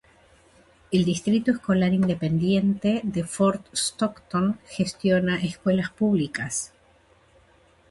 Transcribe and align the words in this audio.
El 0.91 1.05
Distrito 1.05 1.51
Escolar 1.51 1.93
Independiente 1.93 3.01
de 3.03 3.23
Fort 3.23 3.67
Stockton 3.71 4.57
gestiona 4.65 5.37
escuelas 5.43 5.91
públicas. 5.91 6.73